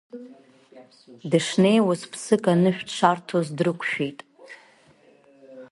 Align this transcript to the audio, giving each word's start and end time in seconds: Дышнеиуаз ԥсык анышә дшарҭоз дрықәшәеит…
Дышнеиуаз 1.29 2.01
ԥсык 2.11 2.43
анышә 2.53 2.83
дшарҭоз 2.87 3.47
дрықәшәеит… 3.57 4.19